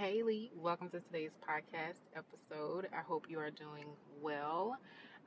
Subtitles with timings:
[0.00, 0.50] Haley.
[0.56, 2.88] Welcome to today's podcast episode.
[2.90, 3.84] I hope you are doing
[4.22, 4.78] well.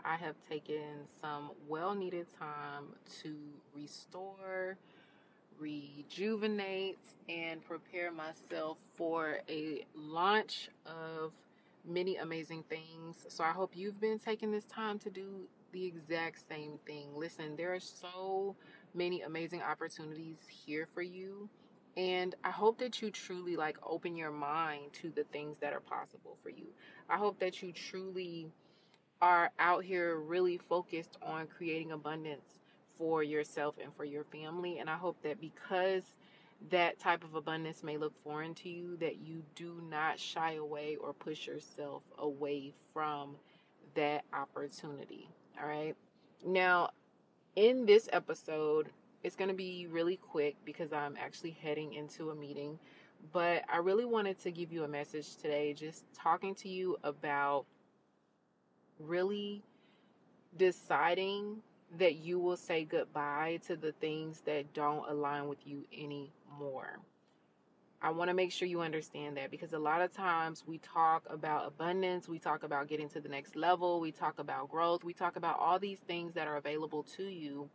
[0.03, 2.85] I have taken some well needed time
[3.21, 3.35] to
[3.75, 4.75] restore,
[5.59, 6.97] rejuvenate,
[7.29, 11.33] and prepare myself for a launch of
[11.87, 13.27] many amazing things.
[13.29, 17.09] So I hope you've been taking this time to do the exact same thing.
[17.15, 18.55] Listen, there are so
[18.95, 21.47] many amazing opportunities here for you.
[21.95, 25.79] And I hope that you truly like open your mind to the things that are
[25.79, 26.65] possible for you.
[27.09, 28.47] I hope that you truly
[29.21, 32.59] are out here really focused on creating abundance
[32.97, 34.79] for yourself and for your family.
[34.79, 36.03] And I hope that because
[36.71, 40.95] that type of abundance may look foreign to you, that you do not shy away
[40.95, 43.35] or push yourself away from
[43.95, 45.29] that opportunity.
[45.61, 45.95] All right.
[46.45, 46.89] Now,
[47.55, 48.89] in this episode,
[49.23, 52.77] it's going to be really quick because I'm actually heading into a meeting.
[53.31, 57.65] But I really wanted to give you a message today, just talking to you about
[58.99, 59.63] really
[60.57, 61.57] deciding
[61.97, 66.99] that you will say goodbye to the things that don't align with you anymore.
[68.01, 71.23] I want to make sure you understand that because a lot of times we talk
[71.29, 75.13] about abundance, we talk about getting to the next level, we talk about growth, we
[75.13, 77.69] talk about all these things that are available to you.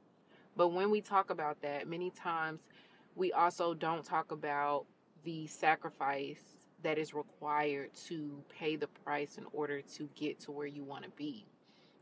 [0.58, 2.62] But when we talk about that, many times
[3.14, 4.86] we also don't talk about
[5.22, 6.42] the sacrifice
[6.82, 11.04] that is required to pay the price in order to get to where you want
[11.04, 11.46] to be.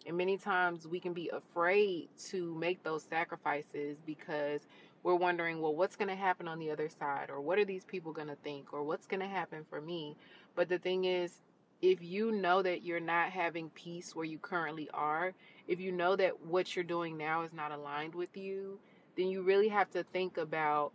[0.07, 4.63] And many times we can be afraid to make those sacrifices because
[5.03, 7.29] we're wondering, well, what's going to happen on the other side?
[7.29, 8.73] Or what are these people going to think?
[8.73, 10.17] Or what's going to happen for me?
[10.55, 11.43] But the thing is,
[11.87, 15.33] if you know that you're not having peace where you currently are,
[15.69, 18.79] if you know that what you're doing now is not aligned with you,
[19.17, 20.93] then you really have to think about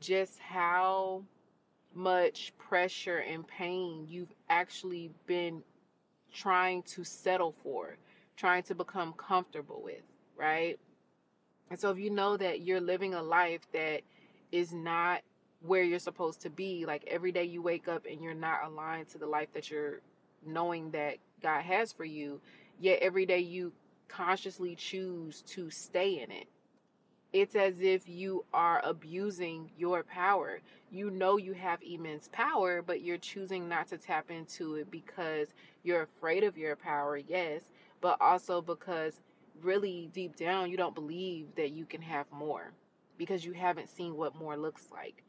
[0.00, 1.22] just how
[1.94, 5.62] much pressure and pain you've actually been
[6.32, 7.96] trying to settle for,
[8.36, 10.02] trying to become comfortable with,
[10.36, 10.76] right?
[11.70, 14.00] And so if you know that you're living a life that
[14.50, 15.20] is not
[15.60, 19.08] where you're supposed to be, like every day you wake up and you're not aligned
[19.10, 20.00] to the life that you're
[20.46, 22.40] knowing that God has for you,
[22.80, 23.72] yet every day you
[24.08, 26.48] consciously choose to stay in it.
[27.32, 30.60] It's as if you are abusing your power.
[30.90, 35.48] You know you have immense power, but you're choosing not to tap into it because
[35.82, 37.62] you're afraid of your power, yes,
[38.02, 39.20] but also because
[39.62, 42.72] really deep down you don't believe that you can have more
[43.16, 45.22] because you haven't seen what more looks like.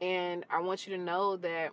[0.00, 1.70] And I want you to know that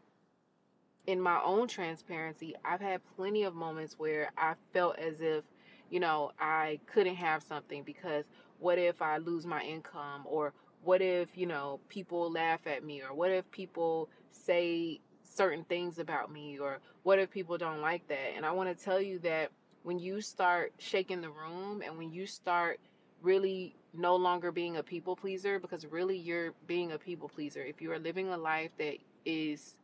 [1.07, 5.43] in my own transparency, I've had plenty of moments where I felt as if,
[5.89, 8.25] you know, I couldn't have something because
[8.59, 13.01] what if I lose my income or what if, you know, people laugh at me
[13.01, 18.07] or what if people say certain things about me or what if people don't like
[18.07, 18.33] that?
[18.35, 19.51] And I want to tell you that
[19.83, 22.79] when you start shaking the room and when you start
[23.21, 27.81] really no longer being a people pleaser because really you're being a people pleaser if
[27.81, 29.75] you are living a life that is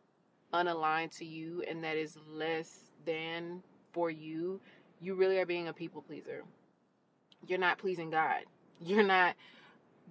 [0.53, 4.59] unaligned to you and that is less than for you
[5.01, 6.43] you really are being a people pleaser
[7.47, 8.41] you're not pleasing god
[8.81, 9.35] you're not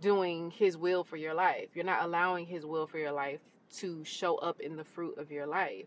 [0.00, 3.40] doing his will for your life you're not allowing his will for your life
[3.70, 5.86] to show up in the fruit of your life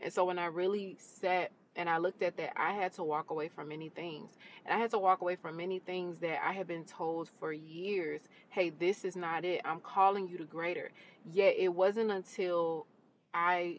[0.00, 3.30] and so when i really sat and I looked at that, I had to walk
[3.30, 4.32] away from many things.
[4.66, 7.52] And I had to walk away from many things that I had been told for
[7.52, 9.60] years hey, this is not it.
[9.64, 10.90] I'm calling you to greater.
[11.32, 12.86] Yet it wasn't until
[13.32, 13.78] I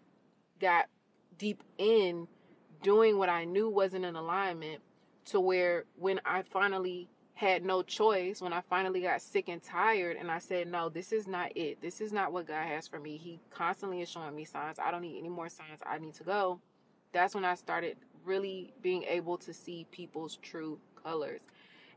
[0.59, 0.85] got
[1.37, 2.27] deep in
[2.81, 4.81] doing what I knew wasn't in alignment
[5.25, 10.17] to where when I finally had no choice, when I finally got sick and tired,
[10.17, 11.81] and I said, No, this is not it.
[11.81, 13.17] This is not what God has for me.
[13.17, 14.79] He constantly is showing me signs.
[14.79, 15.79] I don't need any more signs.
[15.85, 16.59] I need to go
[17.11, 21.41] that's when I started really being able to see people's true colors.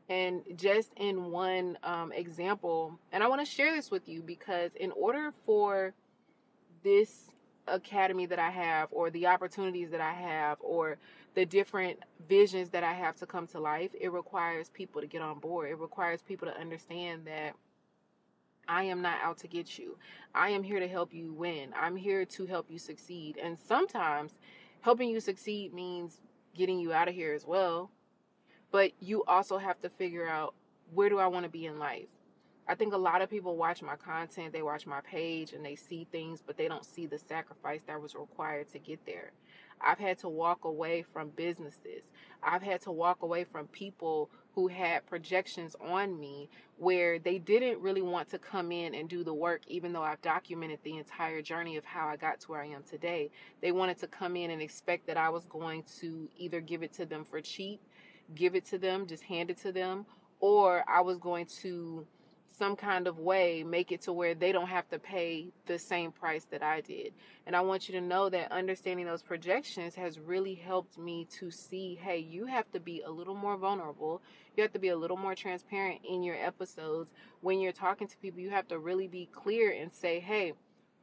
[0.09, 4.73] And just in one um, example, and I want to share this with you because
[4.77, 5.95] in order for
[6.83, 7.31] this
[7.67, 10.99] academy that I have, or the opportunities that I have, or
[11.35, 15.23] the different visions that I have to come to life, it requires people to get
[15.23, 15.71] on board.
[15.71, 17.55] It requires people to understand that
[18.69, 19.97] I am not out to get you.
[20.35, 21.73] I am here to help you win.
[21.79, 23.39] I'm here to help you succeed.
[23.43, 24.33] And sometimes
[24.81, 26.21] helping you succeed means
[26.55, 27.91] getting you out of here as well.
[28.71, 30.55] But you also have to figure out
[30.95, 32.09] where do I want to be in life?
[32.69, 35.75] I think a lot of people watch my content, they watch my page and they
[35.75, 39.33] see things, but they don't see the sacrifice that was required to get there.
[39.81, 42.05] I've had to walk away from businesses.
[42.43, 47.81] I've had to walk away from people who had projections on me where they didn't
[47.81, 51.43] really want to come in and do the work, even though I've documented the entire
[51.43, 53.31] journey of how I got to where I am today.
[53.61, 56.93] They wanted to come in and expect that I was going to either give it
[56.95, 57.81] to them for cheap,
[58.37, 60.07] give it to them, just hand it to them,
[60.39, 62.07] or I was going to
[62.53, 66.13] some kind of way make it to where they don't have to pay the same
[66.13, 67.13] price that I did.
[67.47, 71.51] And I want you to know that understanding those projections has really helped me to
[71.51, 74.23] see hey, you have to be a little more vulnerable.
[74.57, 77.13] You have to be a little more transparent in your episodes.
[77.41, 80.53] When you're talking to people, you have to really be clear and say, hey,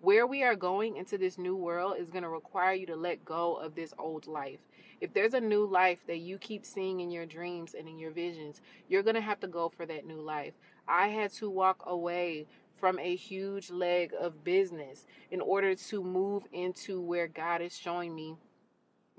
[0.02, 3.26] where we are going into this new world is going to require you to let
[3.26, 4.60] go of this old life.
[5.02, 8.12] If there's a new life that you keep seeing in your dreams and in your
[8.12, 10.54] visions, you're going to have to go for that new life.
[10.88, 12.48] I had to walk away
[12.78, 18.16] from a huge leg of business in order to move into where God is showing
[18.16, 18.36] me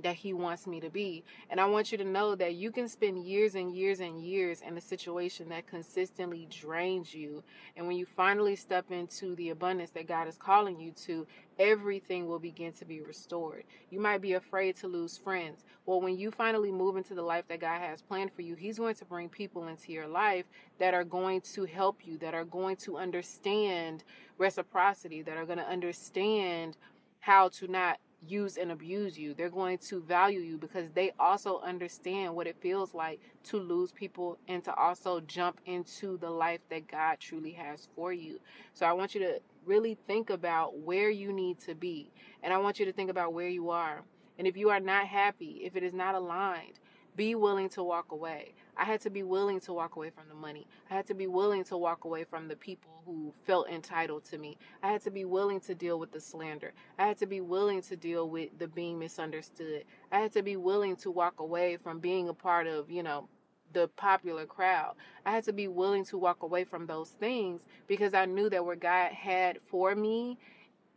[0.02, 1.24] that he wants me to be.
[1.50, 4.62] And I want you to know that you can spend years and years and years
[4.62, 7.42] in a situation that consistently drains you.
[7.76, 11.26] And when you finally step into the abundance that God is calling you to,
[11.58, 13.64] everything will begin to be restored.
[13.90, 15.64] You might be afraid to lose friends.
[15.86, 18.78] Well, when you finally move into the life that God has planned for you, He's
[18.78, 20.46] going to bring people into your life
[20.78, 24.04] that are going to help you, that are going to understand
[24.38, 26.76] reciprocity, that are going to understand
[27.20, 29.34] how to not use and abuse you.
[29.34, 33.92] They're going to value you because they also understand what it feels like to lose
[33.92, 38.40] people and to also jump into the life that God truly has for you.
[38.74, 42.10] So I want you to really think about where you need to be.
[42.42, 44.02] And I want you to think about where you are.
[44.38, 46.79] And if you are not happy, if it is not aligned,
[47.16, 48.54] be willing to walk away.
[48.76, 50.66] I had to be willing to walk away from the money.
[50.90, 54.38] I had to be willing to walk away from the people who felt entitled to
[54.38, 54.56] me.
[54.82, 56.72] I had to be willing to deal with the slander.
[56.98, 59.84] I had to be willing to deal with the being misunderstood.
[60.12, 63.28] I had to be willing to walk away from being a part of, you know,
[63.72, 64.94] the popular crowd.
[65.26, 68.64] I had to be willing to walk away from those things because I knew that
[68.64, 70.38] what God had for me,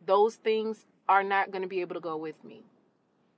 [0.05, 2.63] those things are not going to be able to go with me.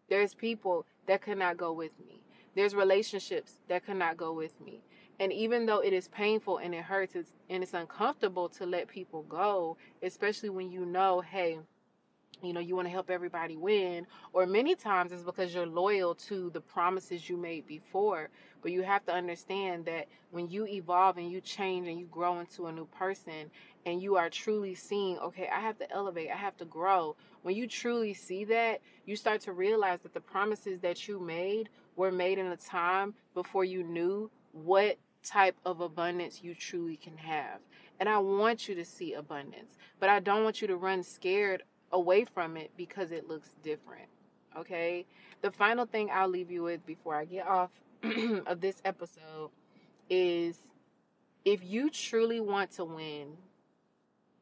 [0.09, 2.21] There's people that cannot go with me.
[2.55, 4.81] There's relationships that cannot go with me.
[5.19, 8.87] And even though it is painful and it hurts it's, and it's uncomfortable to let
[8.87, 11.59] people go, especially when you know, hey,
[12.43, 16.13] you know, you want to help everybody win, or many times it's because you're loyal
[16.15, 18.29] to the promises you made before.
[18.61, 22.39] But you have to understand that when you evolve and you change and you grow
[22.39, 23.51] into a new person
[23.85, 27.15] and you are truly seeing, okay, I have to elevate, I have to grow.
[27.43, 31.69] When you truly see that, you start to realize that the promises that you made
[31.95, 37.17] were made in a time before you knew what type of abundance you truly can
[37.17, 37.59] have.
[37.99, 41.63] And I want you to see abundance, but I don't want you to run scared
[41.91, 44.07] away from it because it looks different.
[44.57, 45.05] Okay?
[45.41, 47.71] The final thing I'll leave you with before I get off
[48.45, 49.49] of this episode
[50.09, 50.61] is
[51.45, 53.37] if you truly want to win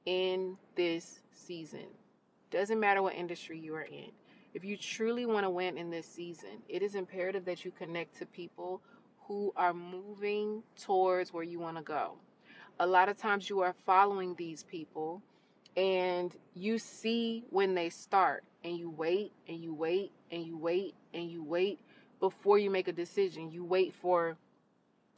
[0.06, 1.88] in this season,
[2.52, 4.12] doesn't matter what industry you are in,
[4.54, 8.18] if you truly want to win in this season, it is imperative that you connect
[8.20, 8.82] to people
[9.28, 12.18] who are moving towards where you want to go.
[12.80, 15.22] A lot of times you are following these people
[15.76, 20.94] and you see when they start and you wait and you wait and you wait
[21.14, 21.80] and you wait
[22.20, 23.52] before you make a decision.
[23.52, 24.38] You wait for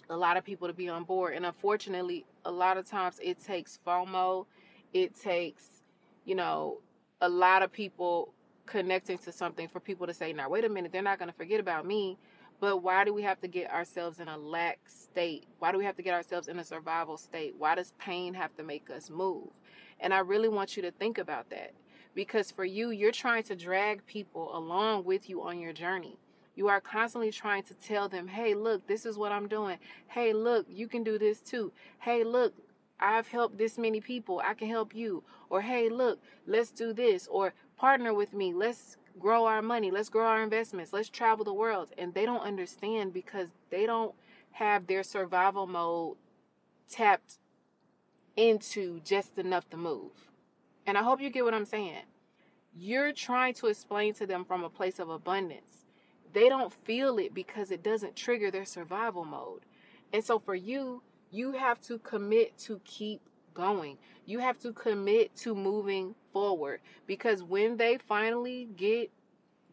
[0.10, 1.34] a lot of people to be on board.
[1.34, 4.46] And unfortunately, a lot of times it takes FOMO,
[4.94, 5.84] it takes,
[6.26, 6.80] you know,
[7.22, 8.35] a lot of people
[8.66, 11.36] connecting to something for people to say, now, wait a minute, they're not going to
[11.36, 12.18] forget about me.
[12.60, 15.46] But why do we have to get ourselves in a lack state?
[15.60, 17.54] Why do we have to get ourselves in a survival state?
[17.58, 19.50] Why does pain have to make us move?
[20.00, 21.74] And I really want you to think about that
[22.14, 26.18] because for you, you're trying to drag people along with you on your journey.
[26.56, 29.78] You are constantly trying to tell them, hey, look, this is what I'm doing.
[30.08, 31.74] Hey, look, you can do this too.
[32.00, 32.54] Hey, look,
[33.00, 34.42] I've helped this many people.
[34.44, 35.24] I can help you.
[35.50, 37.28] Or, hey, look, let's do this.
[37.28, 38.54] Or, partner with me.
[38.54, 39.92] Let's grow our money.
[39.92, 40.94] Let's grow our investments.
[40.94, 41.92] Let's travel the world.
[41.98, 44.14] And they don't understand because they don't
[44.52, 46.18] have their survival mode
[46.90, 47.40] tapped
[48.36, 50.12] into just enough to move.
[50.86, 52.04] And I hope you get what I'm saying.
[52.78, 55.86] You're trying to explain to them from a place of abundance.
[56.34, 59.62] They don't feel it because it doesn't trigger their survival mode.
[60.12, 61.02] And so for you,
[61.36, 63.22] you have to commit to keep
[63.54, 63.98] going.
[64.26, 69.12] You have to commit to moving forward because when they finally get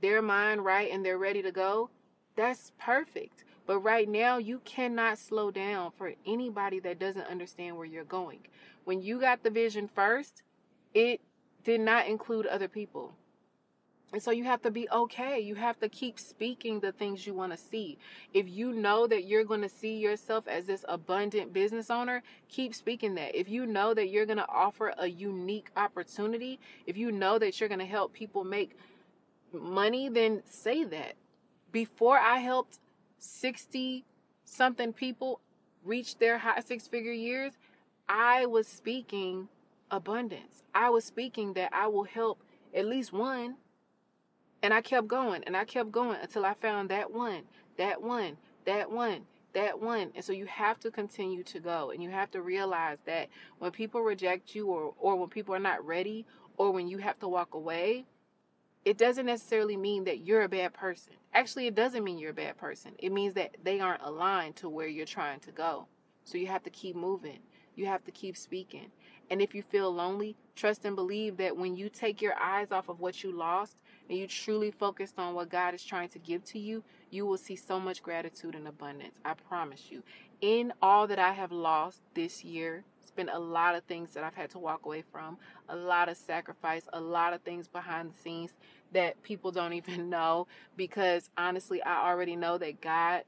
[0.01, 1.89] their mind right and they're ready to go,
[2.35, 3.45] that's perfect.
[3.65, 8.41] But right now, you cannot slow down for anybody that doesn't understand where you're going.
[8.85, 10.43] When you got the vision first,
[10.95, 11.21] it
[11.63, 13.13] did not include other people.
[14.13, 15.41] And so you have to be okay.
[15.41, 17.97] You have to keep speaking the things you want to see.
[18.35, 22.75] If you know that you're going to see yourself as this abundant business owner, keep
[22.75, 23.35] speaking that.
[23.35, 27.59] If you know that you're going to offer a unique opportunity, if you know that
[27.59, 28.77] you're going to help people make
[29.53, 31.15] money, then say that.
[31.73, 32.81] Before I helped
[33.19, 34.05] 60
[34.45, 35.41] something people
[35.85, 37.55] reach their high six figure years,
[38.09, 39.49] I was speaking
[39.91, 40.65] abundance.
[40.75, 42.43] I was speaking that I will help
[42.75, 43.57] at least one
[44.63, 47.43] and I kept going and I kept going until I found that one,
[47.77, 49.23] that one, that one,
[49.55, 50.13] that one.
[50.15, 53.29] And so you have to continue to go and you have to realize that
[53.59, 56.27] when people reject you or, or when people are not ready
[56.57, 58.05] or when you have to walk away,
[58.85, 61.15] it doesn't necessarily mean that you're a bad person.
[61.35, 62.93] Actually, it doesn't mean you're a bad person.
[62.99, 65.87] It means that they aren't aligned to where you're trying to go.
[66.25, 67.39] So you have to keep moving.
[67.75, 68.91] You have to keep speaking.
[69.31, 72.89] And if you feel lonely, trust and believe that when you take your eyes off
[72.89, 73.77] of what you lost
[74.13, 77.39] and you truly focused on what God is trying to give to you, you will
[77.39, 79.15] see so much gratitude and abundance.
[79.25, 80.03] I promise you.
[80.43, 84.23] In all that I have lost this year, it's been a lot of things that
[84.23, 85.39] I've had to walk away from,
[85.71, 88.53] a lot of sacrifice, a lot of things behind the scenes
[88.93, 93.23] that people don't even know because honestly, I already know that God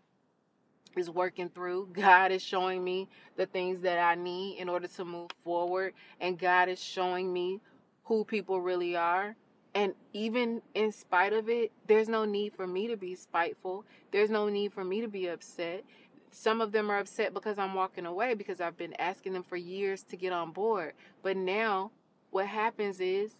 [0.98, 1.88] is working through.
[1.94, 6.38] God is showing me the things that I need in order to move forward, and
[6.38, 7.60] God is showing me
[8.04, 9.36] who people really are.
[9.74, 13.84] And even in spite of it, there's no need for me to be spiteful.
[14.12, 15.84] There's no need for me to be upset.
[16.30, 19.56] Some of them are upset because I'm walking away because I've been asking them for
[19.56, 20.92] years to get on board.
[21.22, 21.90] But now
[22.30, 23.34] what happens is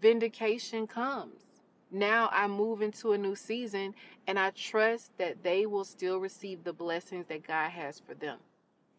[0.00, 1.42] vindication comes.
[1.90, 3.94] Now I move into a new season
[4.26, 8.38] and I trust that they will still receive the blessings that God has for them.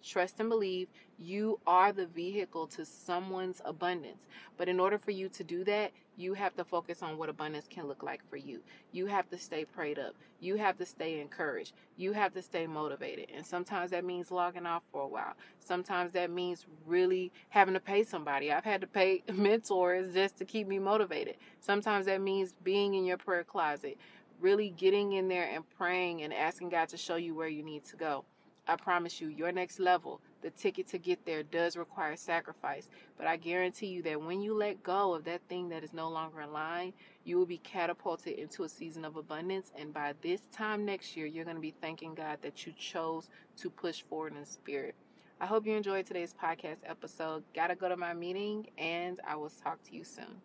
[0.03, 4.25] Trust and believe you are the vehicle to someone's abundance.
[4.57, 7.67] But in order for you to do that, you have to focus on what abundance
[7.69, 8.61] can look like for you.
[8.91, 10.15] You have to stay prayed up.
[10.39, 11.73] You have to stay encouraged.
[11.97, 13.29] You have to stay motivated.
[13.35, 15.33] And sometimes that means logging off for a while.
[15.59, 18.51] Sometimes that means really having to pay somebody.
[18.51, 21.37] I've had to pay mentors just to keep me motivated.
[21.59, 23.97] Sometimes that means being in your prayer closet,
[24.39, 27.85] really getting in there and praying and asking God to show you where you need
[27.85, 28.25] to go.
[28.67, 32.89] I promise you, your next level, the ticket to get there does require sacrifice.
[33.17, 36.09] But I guarantee you that when you let go of that thing that is no
[36.09, 39.71] longer in line, you will be catapulted into a season of abundance.
[39.75, 43.29] And by this time next year, you're going to be thanking God that you chose
[43.57, 44.95] to push forward in spirit.
[45.39, 47.43] I hope you enjoyed today's podcast episode.
[47.55, 50.39] Gotta go to my meeting, and I will talk to you soon.